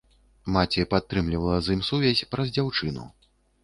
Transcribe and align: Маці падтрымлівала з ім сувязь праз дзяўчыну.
Маці 0.55 0.85
падтрымлівала 0.95 1.61
з 1.69 1.79
ім 1.79 1.87
сувязь 1.91 2.27
праз 2.35 2.47
дзяўчыну. 2.61 3.11